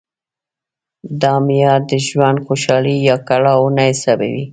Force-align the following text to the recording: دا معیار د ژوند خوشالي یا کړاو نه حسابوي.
دا 1.21 1.33
معیار 1.45 1.81
د 1.91 1.93
ژوند 2.07 2.37
خوشالي 2.45 2.95
یا 3.07 3.15
کړاو 3.27 3.61
نه 3.75 3.83
حسابوي. 3.89 4.45